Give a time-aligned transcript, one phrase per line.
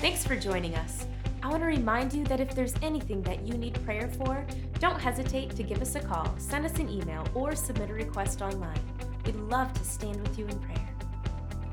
[0.00, 1.04] Thanks for joining us.
[1.42, 4.46] I want to remind you that if there's anything that you need prayer for,
[4.78, 8.40] don't hesitate to give us a call, send us an email, or submit a request
[8.40, 8.80] online.
[9.26, 10.88] We'd love to stand with you in prayer.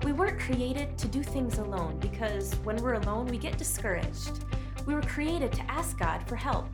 [0.03, 4.43] We weren't created to do things alone because when we're alone, we get discouraged.
[4.85, 6.67] We were created to ask God for help.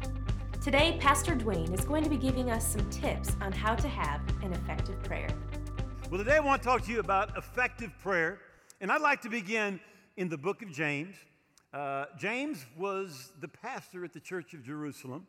[0.59, 4.21] Today, Pastor Duane is going to be giving us some tips on how to have
[4.41, 5.29] an effective prayer.
[6.09, 8.39] Well, today I want to talk to you about effective prayer,
[8.81, 9.79] and I'd like to begin
[10.17, 11.15] in the book of James.
[11.73, 15.25] Uh, James was the pastor at the church of Jerusalem,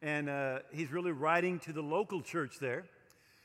[0.00, 2.84] and uh, he's really writing to the local church there.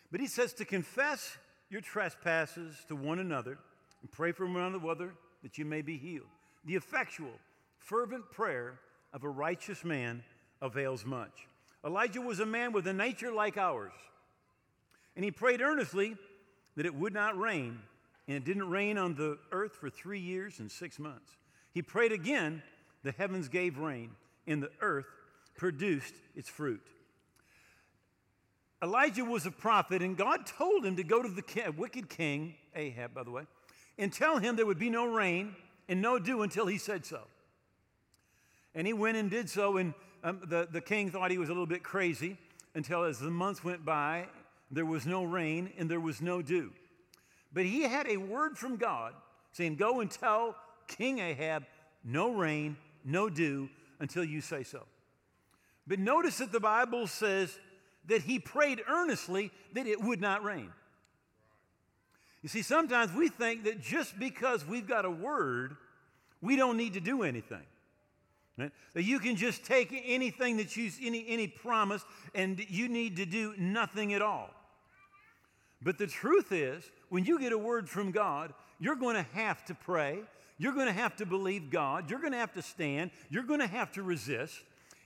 [0.10, 1.38] But he says to confess
[1.70, 3.58] your trespasses to one another
[4.02, 5.14] and pray for one another
[5.44, 6.28] that you may be healed.
[6.64, 7.34] The effectual,
[7.78, 8.80] fervent prayer
[9.12, 10.24] of a righteous man
[10.62, 11.48] avails much.
[11.86, 13.94] Elijah was a man with a nature like ours,
[15.18, 16.16] and he prayed earnestly
[16.78, 17.80] that it would not rain,
[18.30, 21.32] and it didn't rain on the earth for three years and six months.
[21.74, 22.64] He prayed again,
[23.04, 24.12] the heavens gave rain,
[24.48, 25.06] and the earth
[25.56, 26.82] produced its fruit.
[28.82, 33.14] Elijah was a prophet, and God told him to go to the wicked king, Ahab,
[33.14, 33.44] by the way,
[33.98, 35.56] and tell him there would be no rain
[35.90, 37.22] and no dew until he said so.
[38.74, 41.52] And he went and did so, and um, the, the king thought he was a
[41.52, 42.38] little bit crazy
[42.76, 44.28] until as the months went by,
[44.72, 46.72] there was no rain and there was no dew.
[47.52, 49.14] But he had a word from God
[49.52, 50.56] saying, Go and tell
[50.90, 51.66] King Ahab,
[52.04, 54.84] no rain, no dew until you say so.
[55.88, 57.58] But notice that the Bible says
[58.08, 60.72] that he prayed earnestly that it would not rain.
[62.42, 65.76] You see, sometimes we think that just because we've got a word,
[66.42, 67.66] we don't need to do anything.
[68.58, 68.72] Right?
[68.94, 72.04] That you can just take anything that you, any, any promise,
[72.36, 74.50] and you need to do nothing at all.
[75.82, 79.64] But the truth is, when you get a word from God, you're going to have
[79.66, 80.20] to pray.
[80.60, 82.10] You're going to have to believe God.
[82.10, 83.12] You're going to have to stand.
[83.30, 84.56] You're going to have to resist.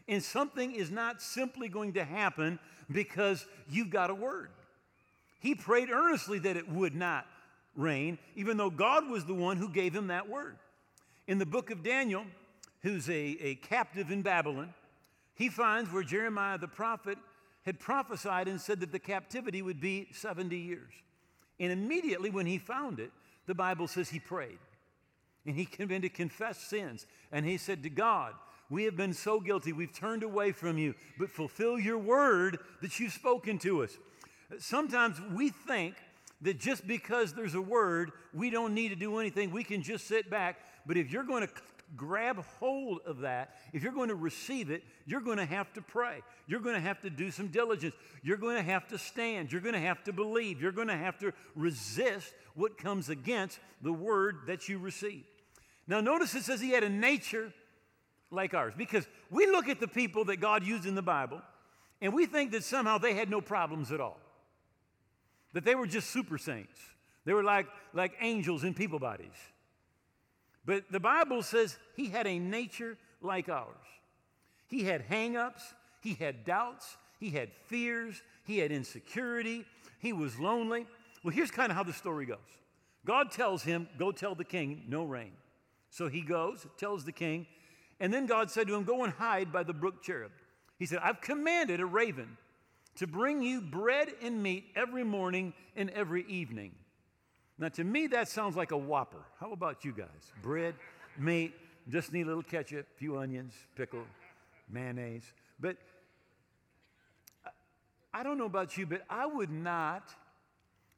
[0.08, 2.59] And something is not simply going to happen
[2.91, 4.50] because you've got a word.
[5.40, 7.28] He prayed earnestly that it would not
[7.75, 10.58] rain, even though God was the one who gave him that word.
[11.28, 12.25] In the book of Daniel,
[12.81, 14.74] who's a, a captive in Babylon,
[15.36, 17.18] he finds where Jeremiah the prophet
[17.66, 20.92] had prophesied and said that the captivity would be 70 years.
[21.59, 23.12] And immediately when he found it,
[23.46, 24.59] the Bible says he prayed.
[25.46, 27.06] And he began to confess sins.
[27.31, 28.34] And he said to God,
[28.70, 29.74] We have been so guilty.
[29.74, 33.98] We've turned away from you, but fulfill your word that you've spoken to us.
[34.59, 35.96] Sometimes we think
[36.42, 39.52] that just because there's a word, we don't need to do anything.
[39.52, 40.58] We can just sit back.
[40.86, 41.54] But if you're going to
[41.96, 45.81] grab hold of that, if you're going to receive it, you're going to have to
[45.81, 46.22] pray.
[46.48, 47.96] You're going to have to do some diligence.
[48.22, 49.52] You're going to have to stand.
[49.52, 50.62] You're going to have to believe.
[50.62, 55.24] You're going to have to resist what comes against the word that you receive.
[55.88, 57.54] Now, notice it says he had a nature
[58.32, 61.42] like ours because we look at the people that God used in the Bible
[62.02, 64.20] and we think that somehow they had no problems at all,
[65.54, 66.78] that they were just super saints.
[67.26, 69.36] They were like, like angels in people bodies.
[70.66, 73.68] But the Bible says he had a nature like ours.
[74.68, 79.66] He had hang ups, he had doubts, he had fears, he had insecurity,
[80.00, 80.88] he was lonely.
[81.24, 82.38] Well, here's kind of how the story goes
[83.06, 85.32] God tells him, Go tell the king, no rain.
[85.94, 87.46] So he goes, tells the king,
[88.00, 90.31] and then God said to him, Go and hide by the brook Cherith.
[90.80, 92.36] He said, I've commanded a raven
[92.96, 96.72] to bring you bread and meat every morning and every evening.
[97.59, 99.24] Now, to me, that sounds like a whopper.
[99.40, 100.08] How about you guys?
[100.42, 100.74] Bread,
[101.20, 101.54] meat,
[101.88, 104.04] just need a little ketchup, a few onions, pickle,
[104.68, 105.31] mayonnaise.
[105.60, 105.78] But
[108.12, 110.10] I don't know about you, but I would not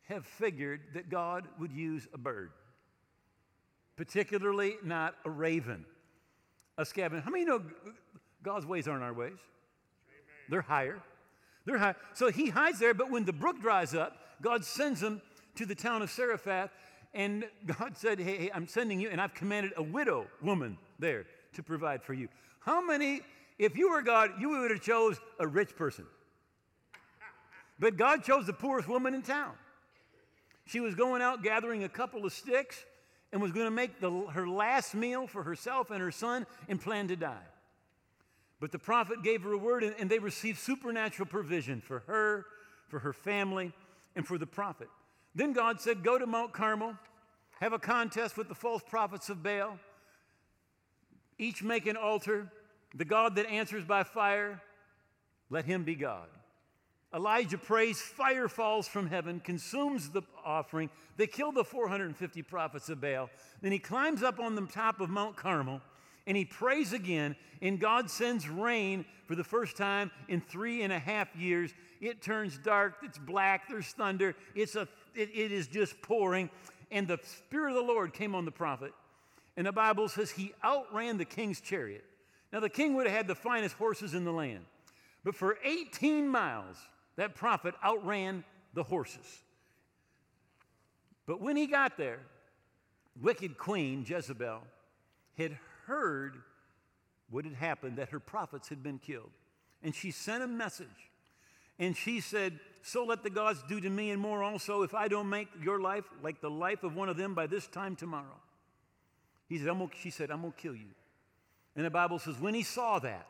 [0.03, 2.51] have figured that God would use a bird,
[3.95, 5.85] particularly not a raven,
[6.78, 7.23] a scavenge.
[7.23, 7.61] How many know
[8.44, 9.31] God's ways aren't our ways?
[9.31, 10.45] Amen.
[10.50, 11.01] They're higher.
[11.66, 11.95] They're high.
[12.13, 15.21] So he hides there, but when the brook dries up, God sends him
[15.56, 16.69] to the town of Zarephath,
[17.13, 21.25] and God said, hey, hey, I'm sending you, and I've commanded a widow woman there
[21.53, 22.27] to provide for you.
[22.59, 23.21] How many,
[23.57, 26.06] if you were God, you would have chose a rich person.
[27.80, 29.51] But God chose the poorest woman in town.
[30.65, 32.83] She was going out gathering a couple of sticks
[33.31, 36.80] and was going to make the, her last meal for herself and her son and
[36.80, 37.48] plan to die.
[38.60, 42.45] But the prophet gave her a word, and, and they received supernatural provision for her,
[42.88, 43.74] for her family,
[44.16, 44.88] and for the prophet.
[45.33, 46.95] Then God said, Go to Mount Carmel,
[47.60, 49.78] have a contest with the false prophets of Baal,
[51.38, 52.51] each make an altar.
[52.94, 54.62] The God that answers by fire,
[55.50, 56.28] let him be God.
[57.15, 60.89] Elijah prays, fire falls from heaven, consumes the offering.
[61.15, 63.29] They kill the 450 prophets of Baal.
[63.62, 65.81] Then he climbs up on the top of Mount Carmel
[66.27, 70.91] And he prays again, and God sends rain for the first time in three and
[70.91, 71.73] a half years.
[72.01, 76.50] It turns dark, it's black, there's thunder, it's a, it, it is just pouring.
[76.91, 78.91] And the Spirit of the Lord came on the prophet.
[79.56, 82.03] And the Bible says he outran the king's chariot.
[82.51, 84.65] Now, the king would have had the finest horses in the land.
[85.23, 86.77] But for 18 miles,
[87.15, 89.44] that prophet outran the horses.
[91.25, 92.19] But when he got there,
[93.21, 94.62] wicked queen Jezebel
[95.38, 95.57] had
[95.88, 96.35] heard
[97.29, 99.31] what had happened, that her prophets had been killed.
[99.83, 100.88] And she sent a message.
[101.79, 105.07] And she said, So let the gods do to me and more also if I
[105.07, 108.39] don't make your life like the life of one of them by this time tomorrow.
[109.50, 110.91] He said, I'm she said, I'm going to kill you.
[111.75, 113.27] And the Bible says, when he saw that,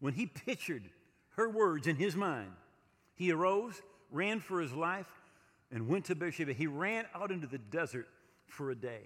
[0.00, 0.84] when he pictured
[1.36, 2.52] her words in his mind,
[3.16, 3.82] he arose,
[4.12, 5.06] ran for his life,
[5.72, 6.52] and went to Beersheba.
[6.52, 8.06] He ran out into the desert
[8.46, 9.02] for a day.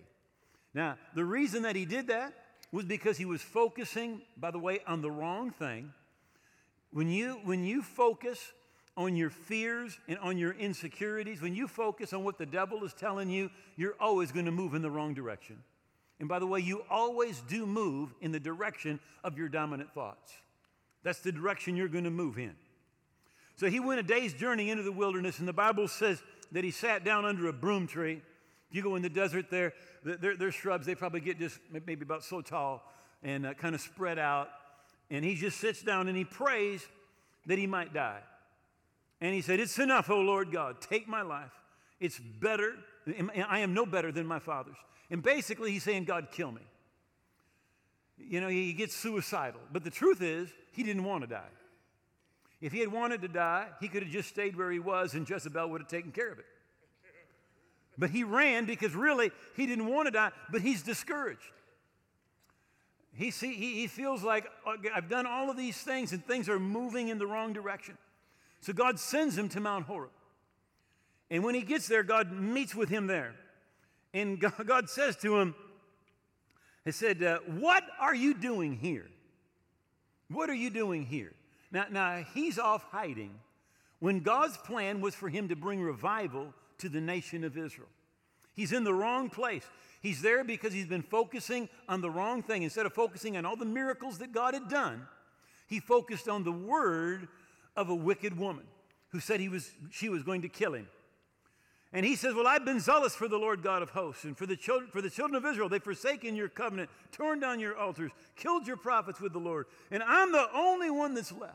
[0.74, 2.34] Now, the reason that he did that
[2.72, 5.92] was because he was focusing, by the way, on the wrong thing.
[6.92, 8.52] When you, when you focus
[8.96, 12.92] on your fears and on your insecurities, when you focus on what the devil is
[12.92, 15.56] telling you, you're always going to move in the wrong direction.
[16.18, 20.32] And by the way, you always do move in the direction of your dominant thoughts.
[21.02, 22.54] That's the direction you're going to move in.
[23.60, 26.22] So he went a day's journey into the wilderness, and the Bible says
[26.52, 28.22] that he sat down under a broom tree.
[28.70, 32.24] If you go in the desert there, their shrubs, they probably get just maybe about
[32.24, 32.90] so tall
[33.22, 34.48] and uh, kind of spread out.
[35.10, 36.88] And he just sits down and he prays
[37.44, 38.20] that he might die.
[39.20, 41.52] And he said, It's enough, O Lord God, take my life.
[42.00, 42.76] It's better,
[43.46, 44.78] I am no better than my father's.
[45.10, 46.62] And basically, he's saying, God, kill me.
[48.16, 49.60] You know, he gets suicidal.
[49.70, 51.50] But the truth is, he didn't want to die.
[52.60, 55.28] If he had wanted to die, he could have just stayed where he was and
[55.28, 56.46] Jezebel would have taken care of it.
[57.96, 61.40] But he ran because really he didn't want to die, but he's discouraged.
[63.12, 64.46] He, see, he, he feels like
[64.94, 67.98] I've done all of these things and things are moving in the wrong direction.
[68.60, 70.10] So God sends him to Mount Horeb.
[71.30, 73.34] And when he gets there, God meets with him there.
[74.12, 75.54] And God says to him,
[76.84, 79.08] He said, uh, What are you doing here?
[80.28, 81.32] What are you doing here?
[81.72, 83.34] Now, now, he's off hiding
[84.00, 87.88] when God's plan was for him to bring revival to the nation of Israel.
[88.54, 89.64] He's in the wrong place.
[90.02, 92.62] He's there because he's been focusing on the wrong thing.
[92.62, 95.06] Instead of focusing on all the miracles that God had done,
[95.66, 97.28] he focused on the word
[97.76, 98.64] of a wicked woman
[99.10, 100.88] who said he was, she was going to kill him.
[101.92, 104.46] And he says, Well, I've been zealous for the Lord God of hosts and for
[104.46, 105.68] the children, for the children of Israel.
[105.68, 109.66] They've forsaken your covenant, torn down your altars, killed your prophets with the Lord.
[109.90, 111.54] And I'm the only one that's left.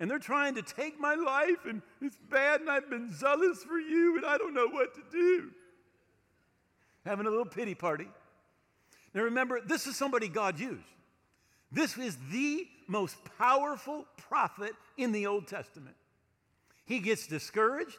[0.00, 3.78] And they're trying to take my life, and it's bad, and I've been zealous for
[3.78, 5.50] you, and I don't know what to do.
[7.06, 8.08] Having a little pity party.
[9.14, 10.82] Now remember, this is somebody God used.
[11.70, 15.96] This is the most powerful prophet in the Old Testament.
[16.86, 17.96] He gets discouraged.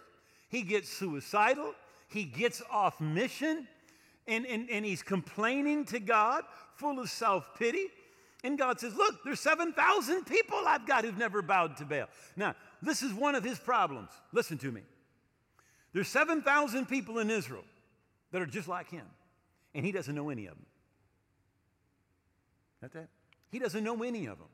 [0.47, 1.73] He gets suicidal.
[2.07, 3.67] He gets off mission.
[4.27, 6.43] And, and, and he's complaining to God,
[6.75, 7.87] full of self pity.
[8.43, 12.07] And God says, Look, there's 7,000 people I've got who've never bowed to Baal.
[12.35, 14.09] Now, this is one of his problems.
[14.31, 14.81] Listen to me.
[15.93, 17.63] There's 7,000 people in Israel
[18.31, 19.05] that are just like him,
[19.73, 20.65] and he doesn't know any of them.
[22.81, 23.07] Got that?
[23.49, 24.49] He doesn't know any of them.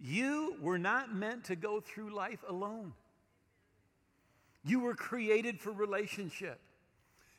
[0.00, 2.92] You were not meant to go through life alone.
[4.64, 6.60] You were created for relationship.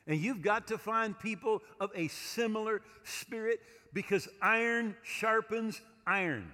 [0.06, 3.60] And you've got to find people of a similar spirit
[3.92, 6.50] because iron sharpens iron.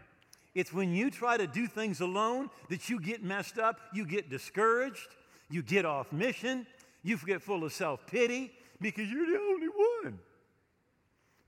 [0.54, 4.30] It's when you try to do things alone that you get messed up, you get
[4.30, 5.08] discouraged,
[5.48, 6.66] you get off mission,
[7.02, 10.18] you get full of self pity because you're the only one.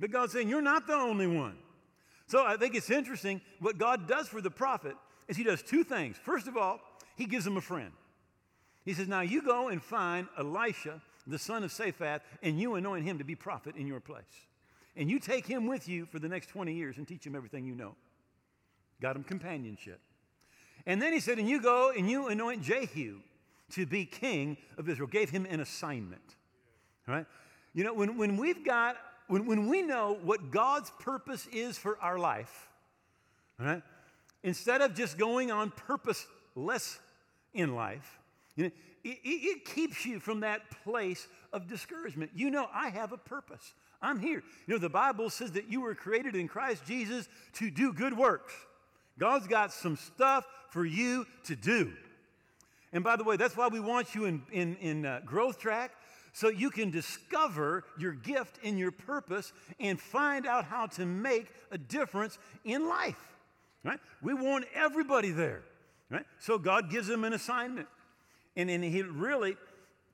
[0.00, 1.56] But God's saying, You're not the only one.
[2.26, 4.96] So I think it's interesting what God does for the prophet
[5.28, 6.16] is he does two things.
[6.16, 6.80] First of all,
[7.16, 7.92] he gives him a friend.
[8.84, 13.04] He says, Now you go and find Elisha, the son of Shaphat, and you anoint
[13.04, 14.24] him to be prophet in your place.
[14.96, 17.64] And you take him with you for the next 20 years and teach him everything
[17.64, 17.94] you know.
[19.00, 20.00] Got him companionship.
[20.86, 23.20] And then he said, And you go and you anoint Jehu
[23.70, 25.08] to be king of Israel.
[25.08, 26.36] Gave him an assignment.
[27.08, 27.26] All right?
[27.74, 28.96] You know, when, when we've got,
[29.28, 32.68] when, when we know what God's purpose is for our life,
[33.58, 33.82] all right,
[34.42, 36.98] instead of just going on purposeless
[37.54, 38.18] in life,
[38.56, 38.70] you know,
[39.04, 42.30] it, it, keeps you from that place of discouragement.
[42.34, 43.74] You know, I have a purpose.
[44.00, 44.42] I'm here.
[44.66, 48.16] You know, the Bible says that you were created in Christ Jesus to do good
[48.16, 48.52] works.
[49.18, 51.92] God's got some stuff for you to do.
[52.92, 55.92] And by the way, that's why we want you in, in, in uh, growth track
[56.32, 61.48] so you can discover your gift and your purpose and find out how to make
[61.70, 63.20] a difference in life.
[63.84, 63.98] Right?
[64.22, 65.62] We want everybody there.
[66.10, 66.24] Right?
[66.38, 67.88] So God gives them an assignment.
[68.56, 69.56] And, and he really,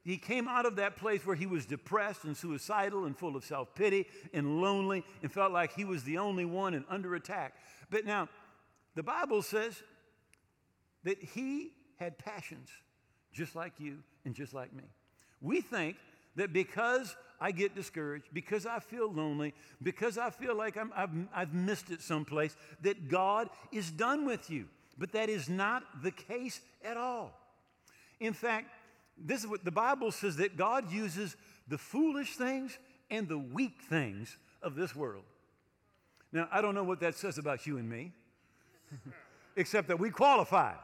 [0.04, 3.44] he came out of that place where he was depressed and suicidal and full of
[3.44, 7.54] self pity and lonely and felt like he was the only one and under attack.
[7.90, 8.28] But now,
[8.94, 9.82] the Bible says
[11.04, 12.70] that he had passions
[13.32, 14.84] just like you and just like me.
[15.40, 15.96] We think
[16.36, 21.10] that because I get discouraged, because I feel lonely, because I feel like i have
[21.34, 24.66] I've missed it someplace, that God is done with you.
[24.96, 27.32] But that is not the case at all.
[28.20, 28.70] In fact,
[29.16, 32.78] this is what the Bible says that God uses the foolish things
[33.10, 35.24] and the weak things of this world.
[36.32, 38.12] Now, I don't know what that says about you and me,
[39.56, 40.74] except that we qualify.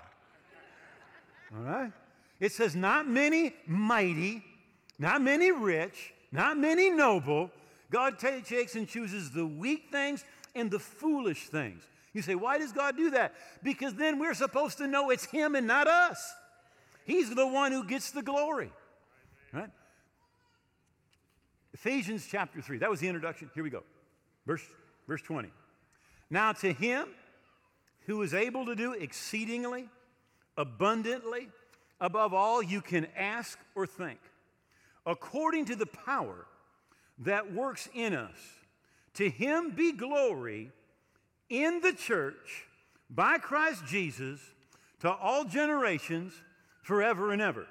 [1.54, 1.92] All right?
[2.40, 4.42] It says, not many mighty,
[4.98, 7.50] not many rich, not many noble.
[7.90, 10.24] God takes and chooses the weak things
[10.54, 11.82] and the foolish things.
[12.12, 13.34] You say, why does God do that?
[13.62, 16.34] Because then we're supposed to know it's Him and not us.
[17.04, 18.73] He's the one who gets the glory.
[19.52, 19.70] Right?
[21.75, 22.78] Ephesians chapter 3.
[22.78, 23.50] That was the introduction.
[23.54, 23.82] Here we go.
[24.46, 24.62] Verse,
[25.06, 25.50] verse 20.
[26.30, 27.08] Now to him
[28.06, 29.88] who is able to do exceedingly,
[30.56, 31.49] abundantly,
[32.00, 34.18] above all you can ask or think,
[35.06, 36.46] according to the power
[37.18, 38.37] that works in us.
[39.14, 40.73] To him be glory
[41.49, 42.66] in the church
[43.08, 44.40] by Christ Jesus
[45.00, 46.32] to all generations
[46.84, 47.66] forever and ever.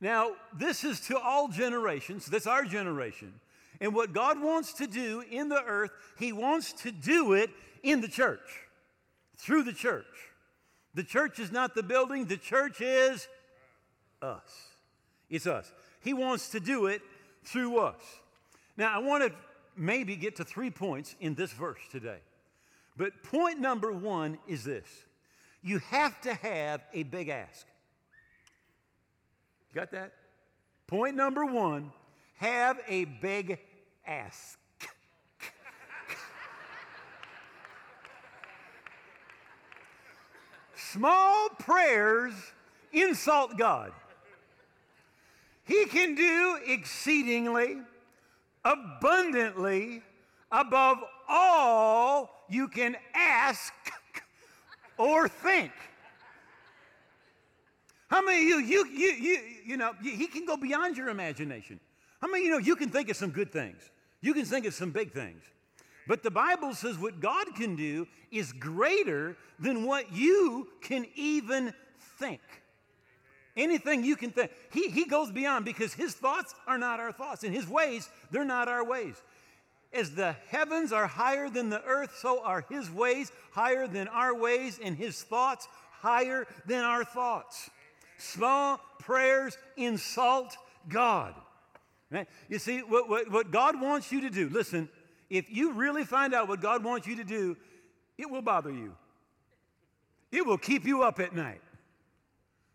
[0.00, 2.24] Now, this is to all generations.
[2.26, 3.34] That's our generation.
[3.80, 7.50] And what God wants to do in the earth, He wants to do it
[7.82, 8.64] in the church,
[9.36, 10.06] through the church.
[10.94, 13.28] The church is not the building, the church is
[14.22, 14.68] us.
[15.28, 15.70] It's us.
[16.00, 17.02] He wants to do it
[17.44, 18.00] through us.
[18.76, 19.32] Now, I want to
[19.76, 22.18] maybe get to three points in this verse today.
[22.96, 24.86] But point number one is this
[25.62, 27.66] you have to have a big ask.
[29.74, 30.12] Got that?
[30.86, 31.92] Point number one
[32.36, 33.58] have a big
[34.06, 34.58] ask.
[40.74, 42.34] Small prayers
[42.92, 43.92] insult God.
[45.62, 47.76] He can do exceedingly,
[48.64, 50.02] abundantly,
[50.50, 50.98] above
[51.28, 53.72] all you can ask
[54.98, 55.70] or think.
[58.10, 61.78] How many of you, you, you, you, you know, he can go beyond your imagination.
[62.20, 63.88] How many you know you can think of some good things?
[64.20, 65.42] You can think of some big things.
[66.08, 71.72] But the Bible says what God can do is greater than what you can even
[72.18, 72.40] think.
[73.56, 74.50] Anything you can think.
[74.72, 78.44] He, he goes beyond because his thoughts are not our thoughts, and his ways, they're
[78.44, 79.22] not our ways.
[79.92, 84.34] As the heavens are higher than the earth, so are his ways higher than our
[84.34, 85.68] ways, and his thoughts
[86.00, 87.70] higher than our thoughts.
[88.20, 90.56] Small prayers insult
[90.88, 91.34] God.
[92.48, 94.88] You see, what, what, what God wants you to do, listen,
[95.28, 97.56] if you really find out what God wants you to do,
[98.18, 98.94] it will bother you.
[100.32, 101.60] It will keep you up at night.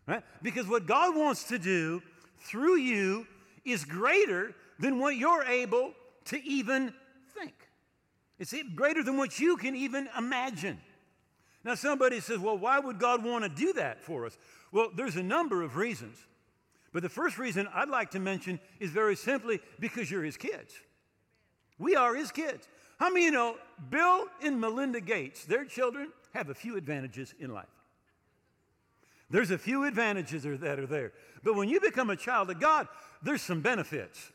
[0.06, 0.22] Right?
[0.42, 2.02] Because what God wants to do
[2.38, 3.26] through you
[3.64, 5.92] is greater than what you're able
[6.26, 6.92] to even
[7.38, 7.54] think.
[8.38, 10.80] It's greater than what you can even imagine.
[11.64, 14.38] Now, somebody says, well, why would God want to do that for us?
[14.76, 16.18] Well, there's a number of reasons.
[16.92, 20.74] But the first reason I'd like to mention is very simply because you're his kids.
[21.78, 22.68] We are his kids.
[23.00, 23.56] How many you know
[23.88, 27.64] Bill and Melinda Gates, their children, have a few advantages in life?
[29.30, 31.14] There's a few advantages that are there.
[31.42, 32.86] But when you become a child of God,
[33.22, 34.30] there's some benefits.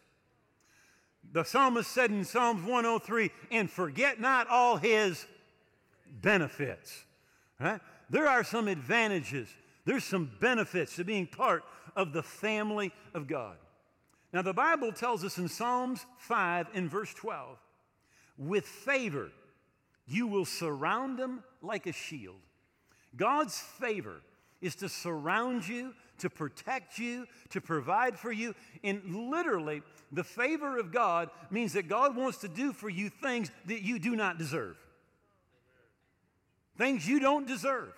[1.34, 5.28] The psalmist said in Psalms 103, and forget not all his
[6.20, 7.04] benefits.
[7.60, 7.80] Right?
[8.10, 9.48] There are some advantages,
[9.86, 11.64] there's some benefits to being part
[11.96, 13.58] of the family of God.
[14.34, 17.58] Now, the Bible tells us in Psalms 5 in verse 12,
[18.38, 19.32] with favor
[20.08, 22.40] you will surround them like a shield.
[23.16, 24.22] God's favor
[24.62, 28.54] is to surround you, to protect you, to provide for you.
[28.84, 33.52] And literally, the favor of God means that God wants to do for you things
[33.66, 34.78] that you do not deserve.
[36.78, 37.94] Things you don't deserve.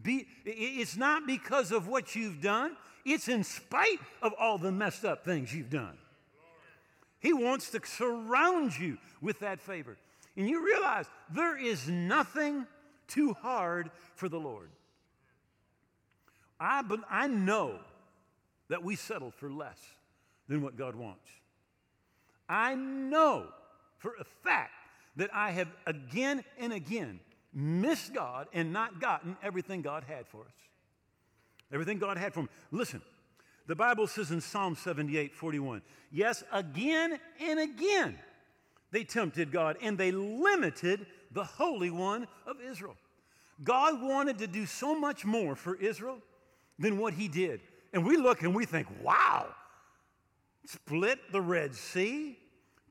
[0.00, 5.04] Be, it's not because of what you've done, it's in spite of all the messed
[5.04, 5.96] up things you've done.
[7.20, 9.96] He wants to surround you with that favor.
[10.36, 12.66] And you realize there is nothing
[13.08, 14.68] too hard for the Lord.
[16.60, 17.78] I, but I know
[18.68, 19.78] that we settle for less
[20.48, 21.28] than what God wants.
[22.48, 23.46] I know
[23.98, 24.72] for a fact
[25.16, 27.20] that I have again and again
[27.56, 30.52] missed God and not gotten everything God had for us.
[31.72, 32.48] Everything God had for me.
[32.70, 33.00] Listen,
[33.66, 35.82] the Bible says in Psalm 78 41,
[36.12, 38.18] yes, again and again
[38.92, 42.96] they tempted God and they limited the Holy One of Israel.
[43.64, 46.18] God wanted to do so much more for Israel
[46.78, 47.60] than what he did.
[47.92, 49.46] And we look and we think, wow,
[50.66, 52.38] split the Red Sea,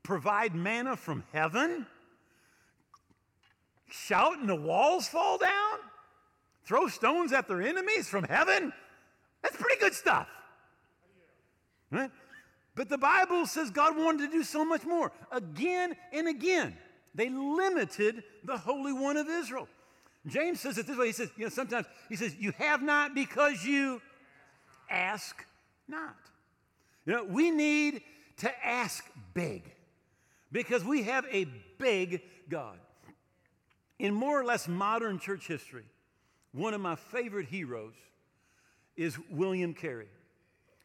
[0.02, 1.86] provide manna from heaven,
[3.88, 5.78] shout and the walls fall down,
[6.64, 8.72] throw stones at their enemies from heaven.
[9.42, 10.28] That's pretty good stuff.
[11.90, 12.10] Right?
[12.74, 15.12] But the Bible says God wanted to do so much more.
[15.32, 16.76] Again and again,
[17.14, 19.68] they limited the Holy One of Israel.
[20.26, 21.06] James says it this way.
[21.06, 24.02] He says, you know, sometimes he says, you have not because you
[24.90, 25.44] ask
[25.88, 26.16] not.
[27.06, 28.02] You know, we need
[28.38, 29.72] to ask big
[30.52, 31.46] because we have a
[31.78, 32.78] big God.
[33.98, 35.86] In more or less modern church history,
[36.52, 37.94] one of my favorite heroes
[38.96, 40.08] is William Carey.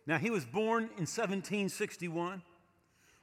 [0.07, 2.41] Now, he was born in 1761,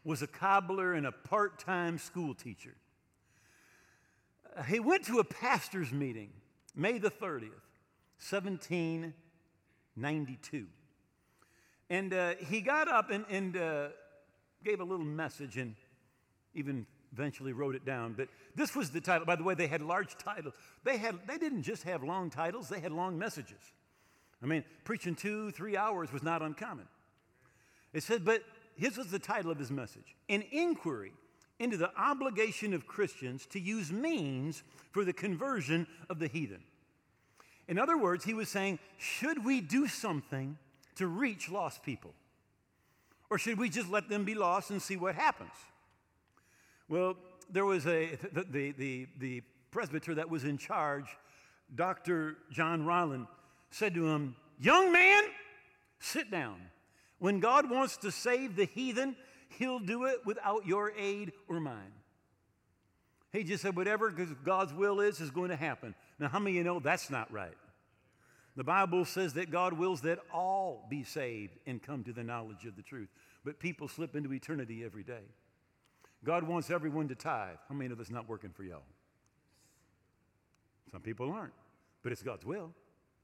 [0.05, 2.75] was a cobbler and a part time school teacher.
[4.57, 6.31] Uh, he went to a pastor's meeting
[6.75, 7.51] May the 30th,
[8.31, 10.67] 1792.
[11.91, 13.89] And uh, he got up and, and uh,
[14.65, 15.75] gave a little message and
[16.55, 18.15] even eventually wrote it down.
[18.17, 19.27] But this was the title.
[19.27, 20.55] By the way, they had large titles.
[20.85, 23.73] They, had, they didn't just have long titles, they had long messages.
[24.43, 26.87] I mean, preaching two, three hours was not uncommon.
[27.93, 28.43] It said, but
[28.77, 31.13] his was the title of his message An Inquiry
[31.59, 34.63] into the Obligation of Christians to Use Means
[34.93, 36.63] for the Conversion of the Heathen.
[37.67, 40.57] In other words, he was saying, should we do something
[40.95, 42.15] to reach lost people?
[43.31, 45.51] Or should we just let them be lost and see what happens?
[46.89, 47.17] Well,
[47.51, 51.07] there was a, the, the, the, the presbyter that was in charge,
[51.75, 52.37] Dr.
[52.51, 53.27] John Ryland,
[53.71, 55.25] said to him, Young man,
[55.99, 56.61] sit down.
[57.19, 59.17] When God wants to save the heathen,
[59.59, 61.93] he'll do it without your aid or mine.
[63.33, 65.95] He just said, whatever God's will is, is going to happen.
[66.19, 67.57] Now, how many of you know that's not right?
[68.57, 72.65] The Bible says that God wills that all be saved and come to the knowledge
[72.65, 73.09] of the truth.
[73.45, 75.23] But people slip into eternity every day.
[76.25, 77.57] God wants everyone to tithe.
[77.69, 78.83] How many of that's not working for y'all?
[80.91, 81.53] Some people aren't,
[82.03, 82.73] but it's God's will.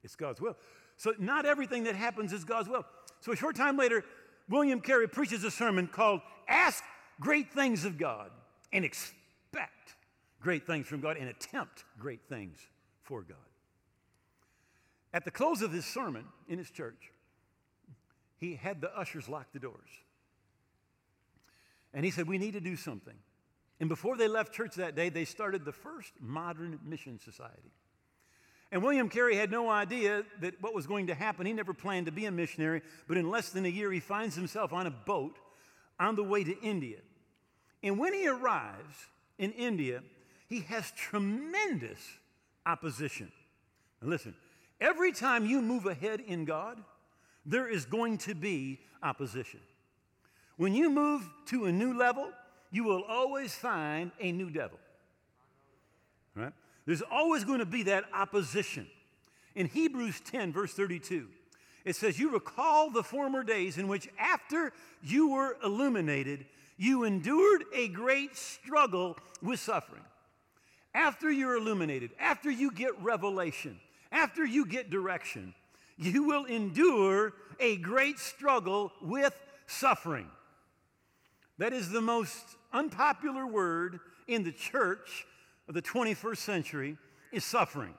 [0.02, 0.56] It's God's will.
[0.96, 2.84] So, not everything that happens is God's will.
[3.20, 4.04] So, a short time later,
[4.48, 6.84] William Carey preaches a sermon called Ask
[7.20, 8.30] Great Things of God
[8.72, 9.96] and Expect
[10.40, 12.58] Great Things from God and Attempt Great Things
[13.02, 13.36] for God.
[15.12, 17.12] At the close of his sermon in his church,
[18.36, 19.90] he had the ushers lock the doors.
[21.94, 23.14] And he said, We need to do something.
[23.80, 27.72] And before they left church that day, they started the first modern mission society.
[28.70, 31.46] And William Carey had no idea that what was going to happen.
[31.46, 34.34] He never planned to be a missionary, but in less than a year, he finds
[34.34, 35.38] himself on a boat
[36.00, 36.98] on the way to India.
[37.82, 38.94] And when he arrives
[39.38, 40.02] in India,
[40.48, 42.00] he has tremendous
[42.66, 43.30] opposition.
[44.00, 44.34] And listen,
[44.80, 46.82] every time you move ahead in God,
[47.46, 49.60] there is going to be opposition.
[50.56, 52.28] When you move to a new level,
[52.70, 54.78] you will always find a new devil.
[56.34, 56.52] Right?
[56.86, 58.86] There's always going to be that opposition.
[59.54, 61.28] In Hebrews 10, verse 32,
[61.84, 67.64] it says, You recall the former days in which, after you were illuminated, you endured
[67.74, 70.02] a great struggle with suffering.
[70.94, 73.78] After you're illuminated, after you get revelation,
[74.12, 75.54] after you get direction,
[75.96, 79.34] you will endure a great struggle with
[79.66, 80.28] suffering.
[81.58, 85.26] That is the most unpopular word in the church
[85.68, 86.96] of the 21st century
[87.32, 87.94] is suffering.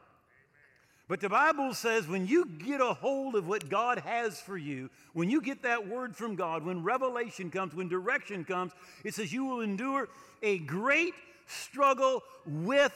[1.08, 4.89] But the Bible says when you get a hold of what God has for you,
[5.13, 8.72] when you get that word from God, when revelation comes, when direction comes,
[9.04, 10.10] it says you will endure
[10.41, 11.13] a great
[11.46, 12.91] struggle with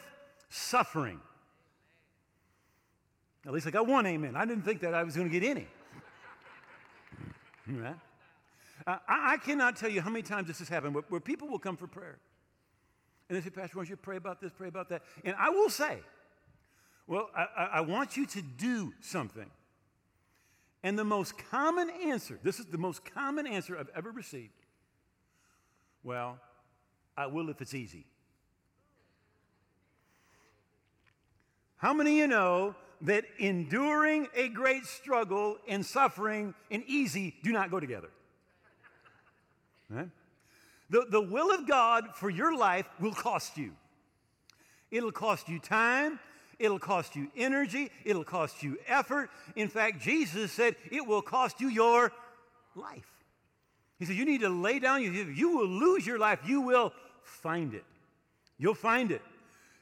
[0.50, 1.20] suffering.
[3.46, 4.36] At least I got one amen.
[4.36, 5.68] I didn't think that I was going to get any.
[7.68, 7.96] right?
[8.88, 11.48] Uh, I, I, cannot tell you how many times this has happened where, where people
[11.48, 12.20] will come for prayer.
[13.28, 15.04] And they say, Pastor, why don't you pray about this, pray about that?
[15.24, 16.00] And I will say,
[17.08, 19.50] well, I, I want you to do something.
[20.84, 24.54] And the most common answer, this is the most common answer I've ever received.
[26.04, 26.40] Well,
[27.18, 28.06] I will if it's easy.
[31.78, 37.52] How many of you know that enduring a great struggle and suffering and easy do
[37.52, 38.10] not go together?
[39.90, 40.10] Right?
[40.90, 43.72] The, the will of God for your life will cost you.
[44.92, 46.20] It'll cost you time.
[46.58, 47.90] It'll cost you energy.
[48.04, 49.30] It'll cost you effort.
[49.56, 52.12] In fact, Jesus said it will cost you your
[52.76, 53.08] life.
[53.98, 55.02] He said, You need to lay down.
[55.02, 56.40] You, you will lose your life.
[56.46, 57.86] You will find it.
[58.58, 59.22] You'll find it.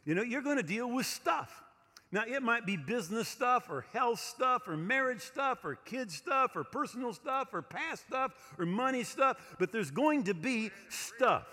[0.05, 1.63] You know, you're going to deal with stuff.
[2.11, 6.55] Now, it might be business stuff or health stuff or marriage stuff or kids stuff
[6.55, 11.45] or personal stuff or past stuff or money stuff, but there's going to be stuff.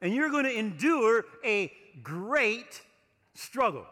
[0.00, 1.70] And you're going to endure a
[2.02, 2.80] great
[3.34, 3.86] struggle.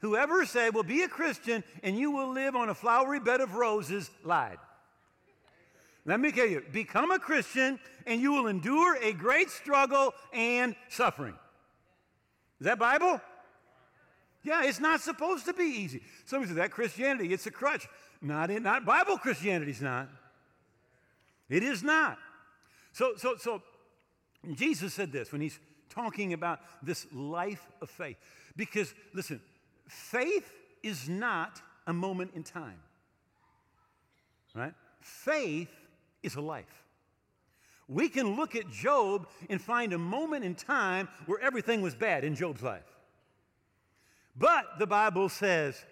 [0.00, 3.54] Whoever said, well, be a Christian and you will live on a flowery bed of
[3.54, 4.58] roses, lied.
[6.04, 10.74] Let me tell you, become a Christian and you will endure a great struggle and
[10.88, 11.34] suffering.
[12.60, 13.20] Is that Bible?
[14.42, 16.02] Yeah, it's not supposed to be easy.
[16.24, 17.86] Somebody said that Christianity, it's a crutch.
[18.20, 20.08] Not in, not Bible Christianity's not.
[21.48, 22.18] It is not.
[22.92, 23.62] So, so, so
[24.54, 25.58] Jesus said this when he's
[25.90, 28.16] talking about this life of faith.
[28.56, 29.40] Because, listen,
[29.88, 30.50] faith
[30.82, 32.80] is not a moment in time.
[34.54, 34.74] Right?
[35.00, 35.70] Faith
[36.22, 36.84] is a life.
[37.88, 42.24] We can look at Job and find a moment in time where everything was bad
[42.24, 42.91] in Job's life.
[44.36, 45.82] But the Bible says,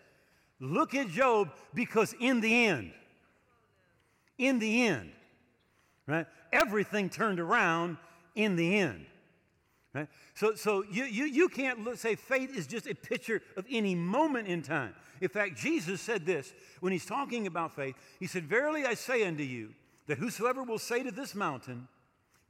[0.59, 2.93] look at Job because in the end,
[4.39, 5.13] in the end,
[6.07, 7.99] right, everything turned around
[8.35, 9.07] in the end.
[9.93, 10.09] Right?
[10.35, 13.95] So, so you, you, you can't look, say faith is just a picture of any
[13.95, 14.95] moment in time.
[15.21, 17.97] In fact, Jesus said this when he's talking about faith.
[18.19, 19.71] He said, Verily I say unto you,
[20.07, 21.89] that whosoever will say to this mountain,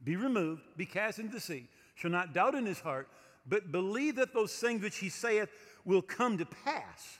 [0.03, 3.07] Be removed, be cast into the sea, shall not doubt in his heart,
[3.47, 5.49] but believe that those things which he saith
[5.85, 7.19] will come to pass.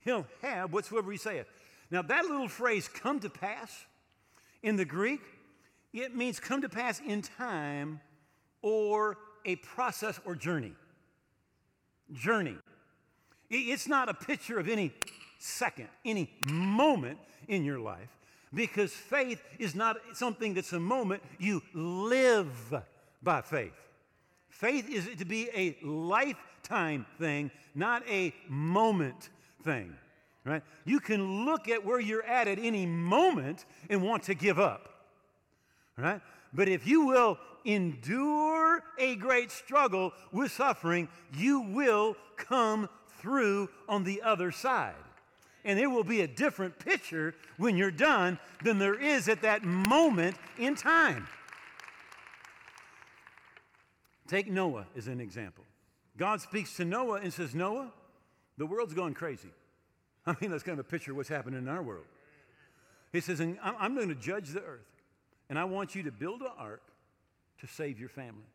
[0.00, 1.46] He'll have whatsoever he saith.
[1.90, 3.84] Now, that little phrase, come to pass,
[4.62, 5.20] in the Greek,
[5.92, 8.00] it means come to pass in time
[8.62, 10.72] or a process or journey.
[12.12, 12.56] Journey.
[13.50, 14.92] It's not a picture of any
[15.38, 18.08] second, any moment in your life,
[18.54, 21.22] because faith is not something that's a moment.
[21.38, 22.74] You live
[23.22, 23.74] by faith.
[24.48, 25.76] Faith is to be a
[26.72, 29.30] lifetime thing, not a moment
[29.62, 29.94] thing.
[30.44, 30.62] Right?
[30.84, 34.88] You can look at where you're at at any moment and want to give up.
[35.96, 36.20] Right?
[36.52, 42.88] But if you will endure a great struggle with suffering, you will come
[43.20, 44.94] through on the other side.
[45.64, 49.62] And it will be a different picture when you're done than there is at that
[49.62, 51.28] moment in time.
[54.26, 55.62] Take Noah as an example.
[56.16, 57.90] God speaks to Noah and says, Noah,
[58.58, 59.48] the world's going crazy.
[60.26, 62.04] I mean, that's kind of a picture of what's happening in our world.
[63.12, 64.88] He says, and I'm going to judge the earth,
[65.50, 66.82] and I want you to build an ark
[67.60, 68.48] to save your family.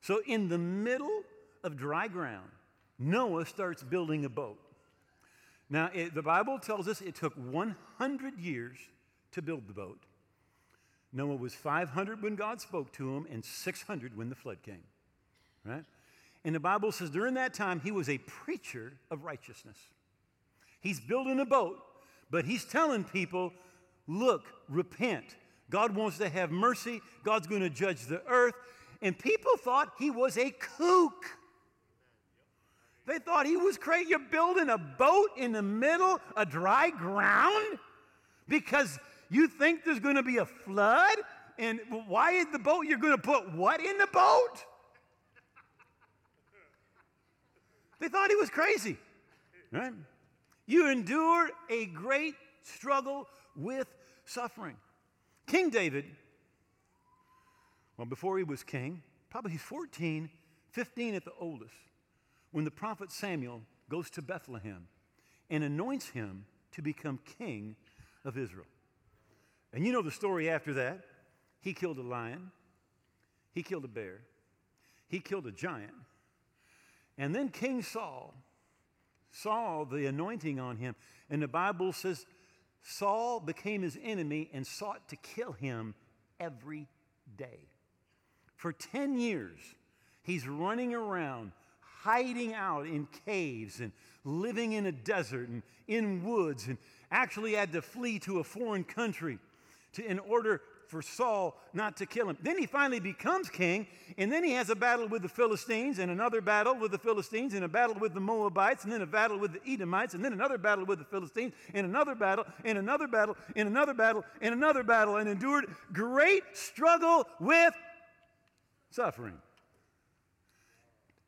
[0.00, 1.22] So, in the middle
[1.62, 2.48] of dry ground,
[2.98, 4.58] Noah starts building a boat.
[5.70, 8.76] Now, it, the Bible tells us it took 100 years
[9.32, 10.00] to build the boat.
[11.12, 14.82] Noah was 500 when God spoke to him, and 600 when the flood came
[15.66, 15.84] right?
[16.46, 19.76] And the Bible says during that time, he was a preacher of righteousness.
[20.80, 21.82] He's building a boat,
[22.30, 23.52] but he's telling people,
[24.06, 25.34] look, repent.
[25.70, 27.00] God wants to have mercy.
[27.24, 28.54] God's going to judge the earth.
[29.02, 31.24] And people thought he was a kook.
[33.06, 34.10] They thought he was crazy.
[34.10, 37.78] You're building a boat in the middle of dry ground
[38.46, 41.16] because you think there's going to be a flood?
[41.58, 42.82] And why is the boat?
[42.86, 44.64] You're going to put what in the boat?
[47.98, 48.98] They thought he was crazy,
[49.72, 49.92] right?
[50.66, 53.88] You endure a great struggle with
[54.24, 54.76] suffering.
[55.46, 56.04] King David,
[57.96, 60.28] well, before he was king, probably he's 14,
[60.70, 61.74] 15 at the oldest,
[62.50, 64.88] when the prophet Samuel goes to Bethlehem
[65.48, 67.76] and anoints him to become king
[68.24, 68.66] of Israel.
[69.72, 71.00] And you know the story after that.
[71.60, 72.50] He killed a lion,
[73.52, 74.20] he killed a bear,
[75.08, 75.94] he killed a giant,
[77.18, 78.34] and then King Saul
[79.30, 80.94] saw the anointing on him,
[81.30, 82.26] and the Bible says
[82.82, 85.94] Saul became his enemy and sought to kill him
[86.38, 86.86] every
[87.36, 87.68] day.
[88.54, 89.58] For 10 years,
[90.22, 93.92] he's running around, hiding out in caves and
[94.24, 96.78] living in a desert and in woods, and
[97.10, 99.38] actually had to flee to a foreign country
[99.92, 102.38] to, in order for Saul not to kill him.
[102.40, 103.86] Then he finally becomes king,
[104.18, 107.54] and then he has a battle with the Philistines, and another battle with the Philistines,
[107.54, 110.32] and a battle with the Moabites, and then a battle with the Edomites, and then
[110.32, 114.54] another battle with the Philistines, and another battle, and another battle, and another battle, and
[114.54, 117.74] another battle, and endured great struggle with
[118.90, 119.38] suffering.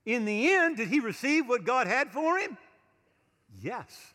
[0.07, 2.57] In the end, did he receive what God had for him?
[3.61, 4.15] Yes.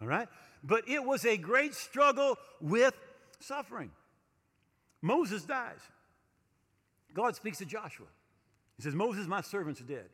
[0.00, 0.28] All right?
[0.62, 2.94] But it was a great struggle with
[3.40, 3.90] suffering.
[5.02, 5.80] Moses dies.
[7.12, 8.06] God speaks to Joshua.
[8.76, 10.08] He says, Moses, my servant's dead.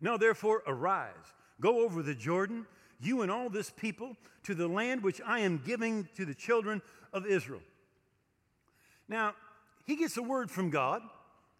[0.00, 1.14] Now, therefore, arise,
[1.60, 2.66] go over the Jordan,
[3.00, 6.82] you and all this people, to the land which I am giving to the children
[7.12, 7.60] of Israel.
[9.08, 9.34] Now,
[9.86, 11.02] he gets a word from God.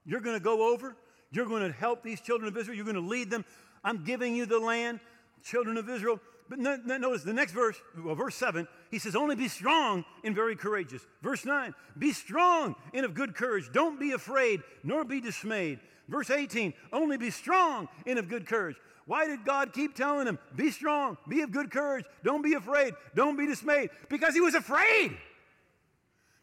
[0.05, 0.97] You're going to go over,
[1.31, 3.44] you're going to help these children of Israel, you're going to lead them.
[3.83, 5.01] I'm giving you the land,
[5.42, 6.21] children of Israel.
[6.49, 10.57] But notice the next verse, well, verse 7, he says, Only be strong and very
[10.57, 11.03] courageous.
[11.22, 13.70] Verse 9, be strong and of good courage.
[13.72, 15.81] Don't be afraid, nor be dismayed.
[16.09, 18.77] Verse 18, only be strong and of good courage.
[19.05, 22.94] Why did God keep telling him, Be strong, be of good courage, don't be afraid,
[23.14, 23.90] don't be dismayed?
[24.09, 25.16] Because he was afraid.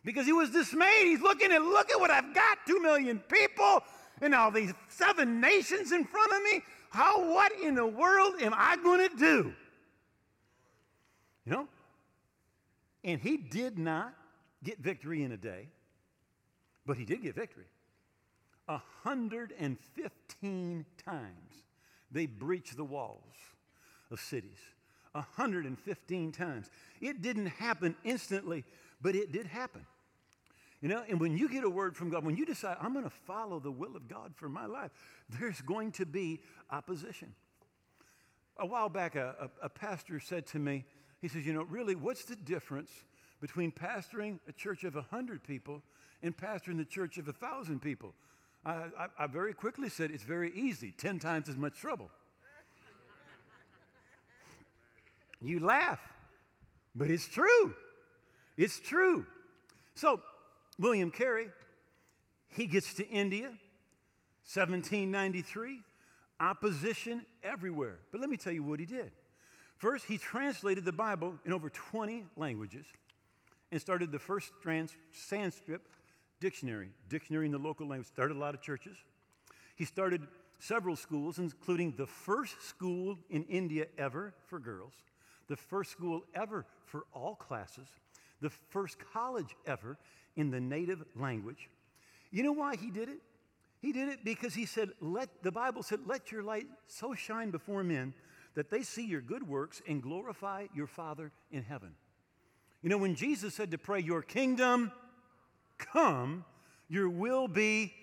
[0.03, 1.07] Because he was dismayed.
[1.07, 3.81] He's looking at, look at what I've got two million people
[4.21, 6.61] and all these seven nations in front of me.
[6.91, 9.53] How, what in the world am I going to do?
[11.45, 11.67] You know?
[13.05, 14.13] And he did not
[14.63, 15.67] get victory in a day,
[16.85, 17.67] but he did get victory.
[18.65, 21.53] 115 times
[22.11, 23.35] they breached the walls
[24.09, 24.57] of cities.
[25.11, 26.71] 115 times.
[26.99, 28.63] It didn't happen instantly,
[29.01, 29.85] but it did happen.
[30.81, 33.05] You know, and when you get a word from God, when you decide, I'm going
[33.05, 34.91] to follow the will of God for my life,
[35.29, 37.33] there's going to be opposition.
[38.57, 40.85] A while back, a, a, a pastor said to me,
[41.21, 42.91] he says, You know, really, what's the difference
[43.41, 45.81] between pastoring a church of 100 people
[46.23, 48.13] and pastoring the church of 1,000 people?
[48.65, 52.09] I, I, I very quickly said, It's very easy, 10 times as much trouble.
[55.41, 55.99] you laugh,
[56.95, 57.73] but it's true.
[58.57, 59.25] It's true.
[59.95, 60.21] So,
[60.79, 61.49] William Carey,
[62.49, 63.47] he gets to India,
[64.53, 65.81] 1793,
[66.39, 67.99] opposition everywhere.
[68.11, 69.11] But let me tell you what he did.
[69.85, 72.87] First, he translated the Bible in over 20 languages
[73.71, 75.79] and started the first trans- Sanskrit
[76.39, 78.97] dictionary, dictionary in the local language, started a lot of churches.
[79.75, 80.25] He started
[80.57, 84.93] several schools, including the first school in India ever for girls,
[85.49, 87.87] the first school ever for all classes,
[88.41, 89.99] the first college ever
[90.35, 91.69] in the native language.
[92.31, 93.19] You know why he did it?
[93.83, 97.51] He did it because he said, let the Bible said, let your light so shine
[97.51, 98.15] before men
[98.55, 101.91] that they see your good works and glorify your Father in heaven.
[102.81, 104.91] You know, when Jesus said to pray, Your kingdom
[105.77, 106.45] come,
[106.87, 107.93] your will be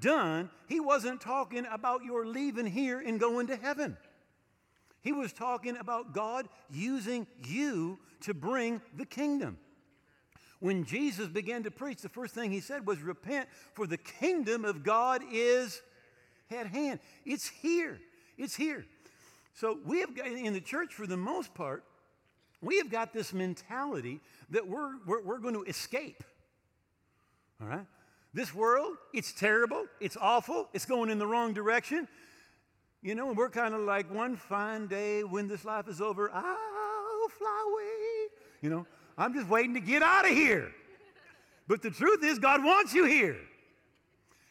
[0.00, 3.96] done, he wasn't talking about your leaving here and going to heaven.
[5.02, 9.58] He was talking about God using you to bring the kingdom.
[10.60, 14.64] When Jesus began to preach, the first thing he said was, Repent, for the kingdom
[14.64, 15.82] of God is
[16.50, 17.00] at hand.
[17.26, 18.00] It's here.
[18.38, 18.86] It's here.
[19.54, 21.84] So we have got, in the church, for the most part,
[22.60, 26.22] we have got this mentality that we're, we're, we're going to escape.
[27.60, 27.86] All right?
[28.32, 32.08] This world, it's terrible, it's awful, it's going in the wrong direction.
[33.00, 36.30] You know, and we're kind of like one fine day when this life is over,
[36.32, 38.28] I'll fly away.
[38.60, 38.86] You know,
[39.16, 40.72] I'm just waiting to get out of here.
[41.68, 43.36] But the truth is, God wants you here.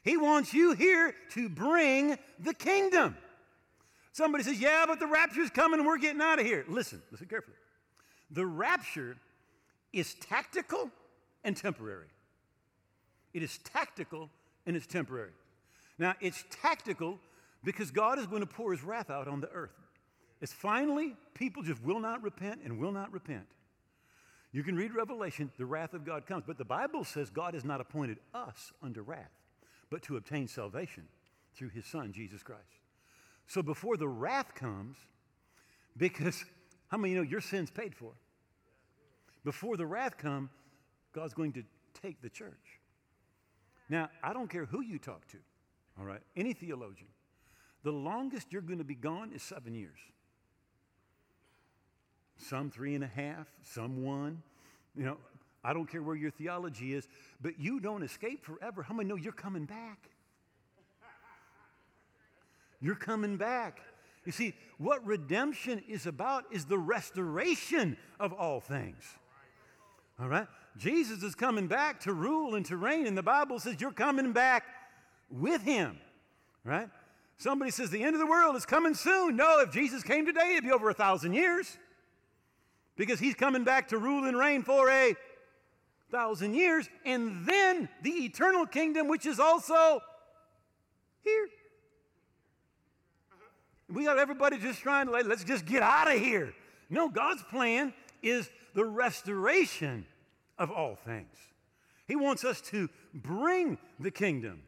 [0.03, 3.17] He wants you here to bring the kingdom.
[4.13, 6.63] Somebody says, Yeah, but the rapture's coming and we're getting out of here.
[6.69, 7.57] Listen, listen carefully.
[8.31, 9.17] The rapture
[9.91, 10.89] is tactical
[11.43, 12.07] and temporary.
[13.33, 14.29] It is tactical
[14.65, 15.31] and it's temporary.
[15.97, 17.19] Now, it's tactical
[17.63, 19.73] because God is going to pour his wrath out on the earth.
[20.41, 23.45] It's finally, people just will not repent and will not repent.
[24.51, 26.43] You can read Revelation, the wrath of God comes.
[26.45, 29.31] But the Bible says God has not appointed us under wrath,
[29.89, 31.07] but to obtain salvation
[31.55, 32.82] through his Son, Jesus Christ.
[33.47, 34.97] So before the wrath comes,
[35.97, 36.43] because
[36.87, 38.11] how many you know your sin's paid for?
[39.43, 40.49] Before the wrath comes,
[41.13, 41.63] God's going to
[42.01, 42.79] take the church.
[43.89, 45.37] Now, I don't care who you talk to,
[45.99, 47.09] all right, any theologian.
[47.83, 49.99] The longest you're going to be gone is seven years.
[52.37, 54.41] Some three and a half, some one.
[54.95, 55.17] You know,
[55.63, 57.07] I don't care where your theology is,
[57.41, 58.83] but you don't escape forever.
[58.83, 60.09] How many know you're coming back?
[62.83, 63.79] You're coming back.
[64.25, 69.03] You see, what redemption is about is the restoration of all things.
[70.19, 70.47] All right?
[70.77, 74.33] Jesus is coming back to rule and to reign, and the Bible says you're coming
[74.33, 74.65] back
[75.31, 75.97] with him,
[76.65, 76.89] right?
[77.37, 79.37] Somebody says the end of the world is coming soon.
[79.37, 81.77] No, if Jesus came today, it'd be over a thousand years
[82.97, 85.15] because he's coming back to rule and reign for a
[86.11, 90.01] thousand years, and then the eternal kingdom, which is also
[91.21, 91.47] here.
[93.93, 96.53] We got everybody just trying to, like, let's just get out of here.
[96.89, 100.05] No, God's plan is the restoration
[100.57, 101.35] of all things.
[102.07, 104.63] He wants us to bring the kingdom.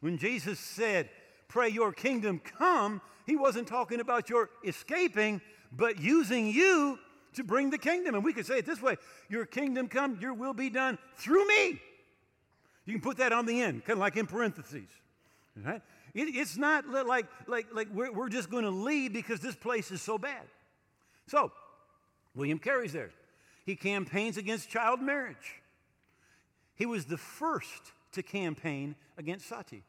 [0.00, 1.08] When Jesus said,
[1.48, 6.98] Pray your kingdom come, he wasn't talking about your escaping, but using you
[7.34, 8.14] to bring the kingdom.
[8.14, 8.96] And we could say it this way
[9.28, 11.80] Your kingdom come, your will be done through me.
[12.84, 14.88] You can put that on the end, kind of like in parentheses.
[15.56, 15.82] Right?
[16.14, 19.90] It, it's not like, like, like we're, we're just going to leave because this place
[19.90, 20.42] is so bad.
[21.26, 21.52] So,
[22.34, 23.10] William Carey's there.
[23.64, 25.62] He campaigns against child marriage.
[26.74, 29.82] He was the first to campaign against sati.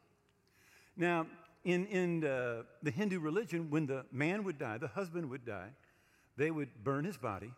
[0.96, 1.26] Now,
[1.64, 5.68] in, in uh, the Hindu religion, when the man would die, the husband would die,
[6.36, 7.52] they would burn his body,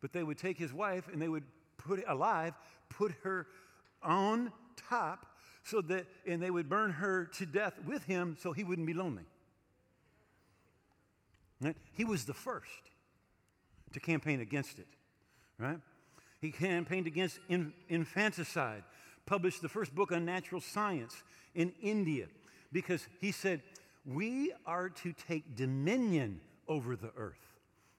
[0.00, 1.44] but they would take his wife and they would
[1.78, 2.54] put her alive,
[2.88, 3.46] put her
[4.02, 4.52] on
[4.88, 5.26] top,
[5.66, 8.94] so that, and they would burn her to death with him so he wouldn't be
[8.94, 9.24] lonely.
[11.60, 11.76] Right?
[11.92, 12.70] He was the first
[13.92, 14.86] to campaign against it,
[15.58, 15.78] right?
[16.40, 18.84] He campaigned against in, infanticide,
[19.24, 21.22] published the first book on natural science
[21.54, 22.26] in India
[22.72, 23.62] because he said,
[24.04, 27.40] We are to take dominion over the earth.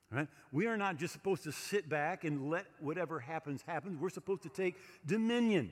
[0.09, 0.27] Right?
[0.53, 3.99] We are not just supposed to sit back and let whatever happens happen.
[3.99, 4.75] We're supposed to take
[5.05, 5.71] dominion.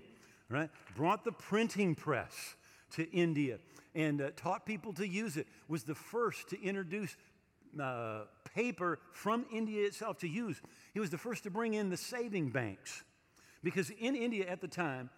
[0.50, 0.70] Right?
[0.96, 2.56] Brought the printing press
[2.92, 3.58] to India
[3.96, 5.48] and uh, taught people to use it.
[5.68, 7.16] Was the first to introduce
[7.82, 8.22] uh,
[8.54, 10.62] paper from India itself to use.
[10.94, 13.04] He was the first to bring in the saving banks
[13.64, 15.10] because in India at the time,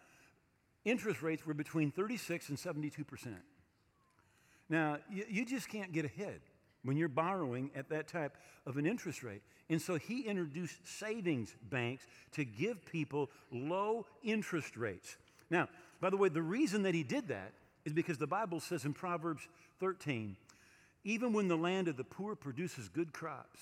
[0.85, 3.43] interest rates were between 36 and 72 percent.
[4.69, 6.41] Now, you, you just can't get ahead
[6.87, 9.41] when you're borrowing at that type of an interest rate.
[9.69, 15.17] And so he introduced savings banks to give people low interest rates.
[15.49, 15.67] Now,
[15.99, 17.51] by the way, the reason that he did that
[17.83, 19.45] is because the Bible says in Proverbs
[19.81, 20.37] 13,
[21.03, 23.59] even when the land of the poor produces good crops,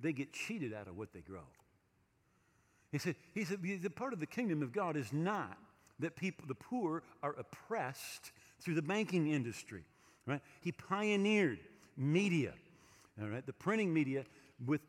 [0.00, 1.44] they get cheated out of what they grow.
[2.90, 5.58] He said, he said the part of the kingdom of God is not
[5.98, 9.84] that people, the poor, are oppressed through the banking industry.
[10.26, 10.40] Right?
[10.62, 11.58] He pioneered
[11.96, 12.52] media,
[13.20, 14.24] all right, the printing media
[14.66, 14.80] with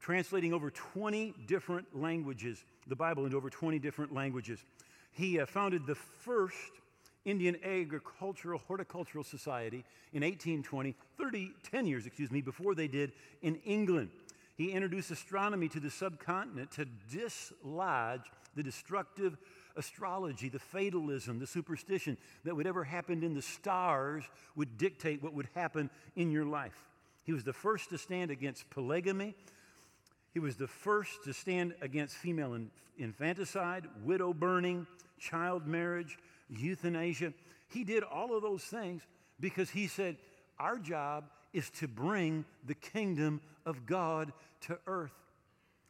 [0.00, 4.62] translating over 20 different languages, the Bible into over 20 different languages.
[5.12, 6.72] He uh, founded the first
[7.24, 13.56] Indian Agricultural Horticultural Society in 1820, 30, 10 years, excuse me, before they did in
[13.64, 14.10] England.
[14.56, 19.36] He introduced astronomy to the subcontinent to dislodge the destructive
[19.76, 24.24] astrology, the fatalism, the superstition that whatever happened in the stars
[24.56, 26.88] would dictate what would happen in your life.
[27.24, 29.34] He was the first to stand against polygamy.
[30.32, 32.58] He was the first to stand against female
[32.98, 34.86] infanticide, widow burning,
[35.18, 37.32] child marriage, euthanasia.
[37.68, 39.02] He did all of those things
[39.40, 40.16] because he said,
[40.58, 44.32] Our job is to bring the kingdom of God
[44.62, 45.14] to earth.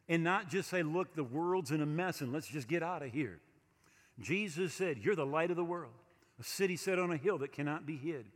[0.09, 3.03] And not just say, Look, the world's in a mess and let's just get out
[3.03, 3.40] of here.
[4.20, 5.92] Jesus said, You're the light of the world,
[6.40, 8.27] a city set on a hill that cannot be hid.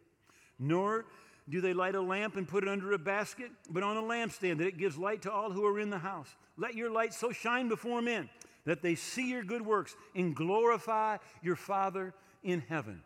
[0.58, 1.06] Nor
[1.48, 4.58] do they light a lamp and put it under a basket, but on a lampstand
[4.58, 6.34] that it gives light to all who are in the house.
[6.56, 8.28] Let your light so shine before men
[8.64, 12.12] that they see your good works and glorify your Father
[12.42, 13.02] in heaven.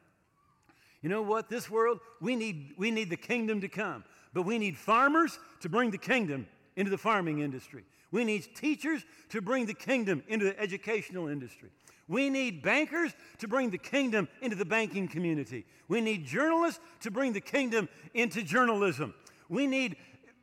[1.02, 1.48] You know what?
[1.48, 5.68] This world, we need, we need the kingdom to come, but we need farmers to
[5.68, 7.84] bring the kingdom into the farming industry.
[8.10, 11.70] We need teachers to bring the kingdom into the educational industry.
[12.08, 15.64] We need bankers to bring the kingdom into the banking community.
[15.88, 19.14] We need journalists to bring the kingdom into journalism.
[19.48, 19.96] We need,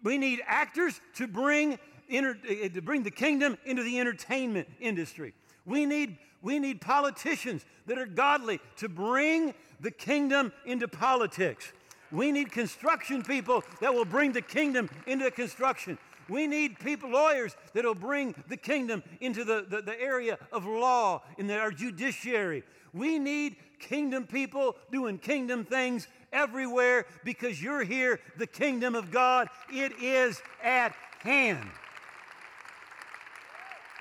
[0.04, 5.34] we need actors to bring, inter, eh, to bring the kingdom into the entertainment industry.
[5.66, 11.74] We need, we need politicians that are godly to bring the kingdom into politics.
[12.12, 15.98] We need construction people that will bring the kingdom into construction.
[16.28, 20.66] We need people, lawyers, that will bring the kingdom into the, the, the area of
[20.66, 22.64] law in our judiciary.
[22.94, 29.48] We need kingdom people doing kingdom things everywhere because you're here, the kingdom of God.
[29.72, 31.70] It is at hand.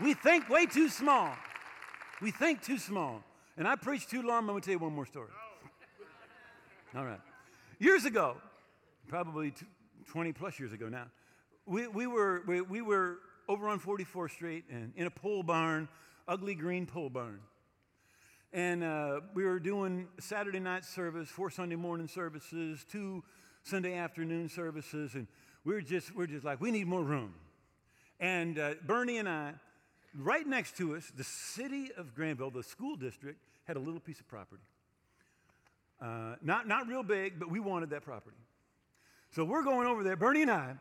[0.00, 1.34] We think way too small.
[2.20, 3.22] We think too small.
[3.56, 5.28] And I preach too long, I'm going to tell you one more story.
[6.94, 6.98] Oh.
[6.98, 7.20] All right.
[7.80, 8.36] Years ago,
[9.06, 9.54] probably
[10.08, 11.06] 20 plus years ago now,
[11.64, 13.18] we, we, were, we, we were
[13.48, 15.88] over on 44th Street and in a pole barn
[16.26, 17.38] ugly green pole barn.
[18.52, 23.22] And uh, we were doing Saturday night service, four Sunday morning services, two
[23.62, 25.28] Sunday afternoon services, and
[25.64, 27.32] we were just, we are just like, we need more room.
[28.18, 29.52] And uh, Bernie and I,
[30.16, 34.18] right next to us, the city of Grandville, the school district, had a little piece
[34.18, 34.62] of property.
[36.00, 38.36] Uh, not, not real big, but we wanted that property.
[39.30, 40.74] So we're going over there, Bernie and I,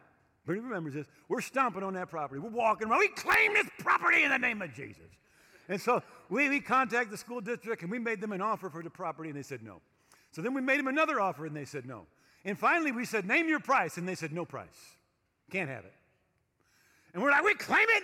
[0.45, 2.39] Bernie remembers this, we're stomping on that property.
[2.39, 5.03] We're walking around, we claim this property in the name of Jesus.
[5.67, 8.81] And so we, we contacted the school district and we made them an offer for
[8.81, 9.81] the property and they said no.
[10.31, 12.05] So then we made them another offer and they said no.
[12.45, 13.97] And finally we said, name your price.
[13.97, 14.95] And they said, no price.
[15.51, 15.93] Can't have it.
[17.13, 18.03] And we're like, we claim it.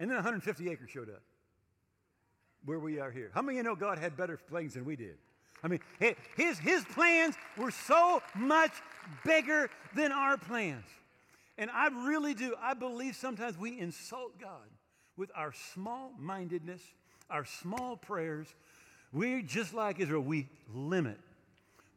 [0.00, 1.22] And then 150 acres showed up
[2.64, 3.30] where we are here.
[3.32, 5.16] How many of you know God had better plans than we did?
[5.62, 5.80] I mean,
[6.36, 8.72] his, his plans were so much
[9.24, 10.84] bigger than our plans.
[11.58, 12.54] And I really do.
[12.60, 14.68] I believe sometimes we insult God
[15.16, 16.82] with our small mindedness,
[17.30, 18.46] our small prayers.
[19.12, 20.20] We're just like Israel.
[20.20, 21.18] We limit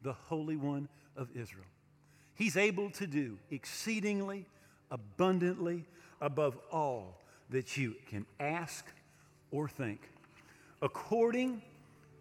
[0.02, 1.66] the Holy One of Israel.
[2.34, 4.46] He's able to do exceedingly,
[4.90, 5.84] abundantly,
[6.22, 7.18] above all
[7.50, 8.86] that you can ask
[9.50, 10.00] or think,
[10.80, 11.60] according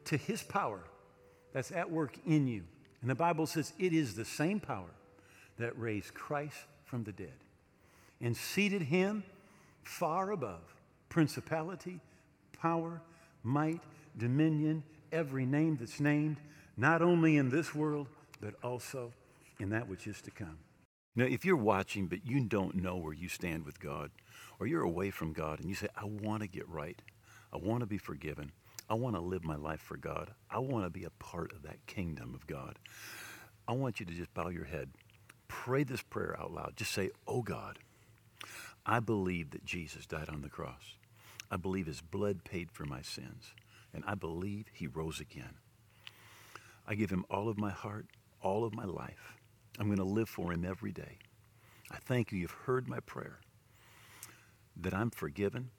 [0.06, 0.82] to his power
[1.54, 2.64] that's at work in you.
[3.02, 4.89] And the Bible says it is the same power
[5.58, 7.34] that raised Christ from the dead
[8.22, 9.24] and seated him
[9.84, 10.62] far above
[11.10, 12.00] principality,
[12.54, 13.02] power,
[13.43, 13.82] might,
[14.18, 16.38] dominion, every name that's named,
[16.78, 18.08] not only in this world,
[18.39, 19.12] but also
[19.60, 20.58] in that which is to come.
[21.16, 24.12] Now, if you're watching, but you don't know where you stand with God,
[24.60, 27.02] or you're away from God and you say, I want to get right,
[27.52, 28.52] I want to be forgiven,
[28.90, 31.64] I want to live my life for God, I want to be a part of
[31.64, 32.80] that kingdom of God,
[33.68, 34.90] I want you to just bow your head.
[35.48, 36.74] Pray this prayer out loud.
[36.76, 37.80] Just say, Oh God,
[38.86, 40.96] I believe that Jesus died on the cross.
[41.52, 43.54] I believe his blood paid for my sins.
[43.94, 45.56] And I believe he rose again.
[46.88, 48.08] I give him all of my heart,
[48.42, 49.36] all of my life.
[49.80, 51.18] I'm going to live for him every day.
[51.92, 52.40] I thank you.
[52.40, 53.40] You've heard my prayer.
[54.76, 55.72] That I'm forgiven,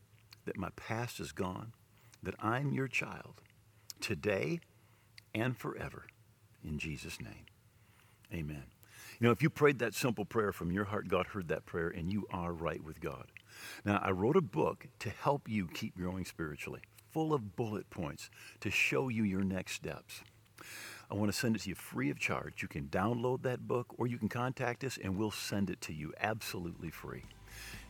[0.45, 1.73] that my past is gone,
[2.23, 3.41] that I'm your child
[4.01, 4.61] today
[5.35, 6.07] and forever.
[6.65, 7.47] In Jesus' name,
[8.33, 8.65] amen.
[9.19, 11.89] You know, if you prayed that simple prayer from your heart, God heard that prayer,
[11.89, 13.27] and you are right with God.
[13.85, 18.31] Now, I wrote a book to help you keep growing spiritually, full of bullet points
[18.61, 20.23] to show you your next steps.
[21.11, 22.63] I want to send it to you free of charge.
[22.63, 25.93] You can download that book or you can contact us and we'll send it to
[25.93, 27.25] you absolutely free.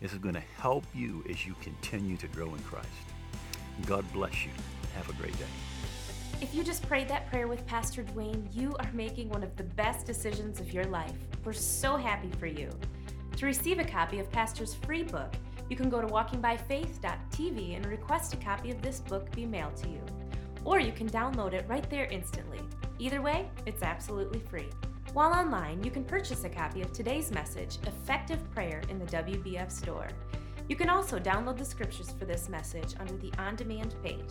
[0.01, 2.89] This is going to help you as you continue to grow in Christ.
[3.87, 4.51] God bless you.
[4.97, 5.47] Have a great day.
[6.41, 9.65] If you just prayed that prayer with Pastor Duane, you are making one of the
[9.65, 11.13] best decisions of your life.
[11.45, 12.71] We're so happy for you.
[13.37, 15.33] To receive a copy of Pastor's free book,
[15.69, 19.89] you can go to walkingbyfaith.tv and request a copy of this book be mailed to
[19.89, 20.01] you.
[20.65, 22.61] Or you can download it right there instantly.
[22.99, 24.69] Either way, it's absolutely free.
[25.13, 29.71] While online, you can purchase a copy of today's message, Effective Prayer, in the WBF
[29.71, 30.09] store.
[30.71, 34.31] You can also download the scriptures for this message under the On Demand page.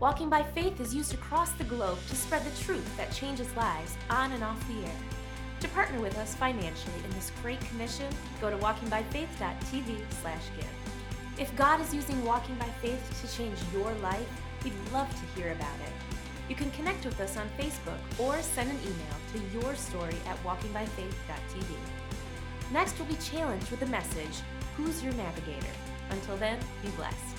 [0.00, 3.96] Walking by Faith is used across the globe to spread the truth that changes lives
[4.10, 4.96] on and off the air.
[5.60, 10.66] To partner with us financially in this great commission, go to walkingbyfaith.tv/give.
[11.38, 14.28] If God is using Walking by Faith to change your life,
[14.64, 15.92] we'd love to hear about it.
[16.48, 20.42] You can connect with us on Facebook or send an email to your story at
[20.42, 21.76] walkingbyfaith.tv.
[22.72, 24.42] Next, we'll be challenged with a message,
[24.78, 25.66] Who's Your Navigator?
[26.10, 27.37] Until then, be blessed.